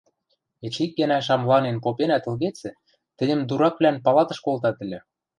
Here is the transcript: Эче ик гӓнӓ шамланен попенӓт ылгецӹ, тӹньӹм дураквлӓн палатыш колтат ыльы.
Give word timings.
Эче 0.65 0.79
ик 0.85 0.91
гӓнӓ 0.99 1.19
шамланен 1.27 1.77
попенӓт 1.83 2.23
ылгецӹ, 2.29 2.71
тӹньӹм 3.17 3.41
дураквлӓн 3.49 3.97
палатыш 4.05 4.39
колтат 4.45 4.77
ыльы. 4.83 4.99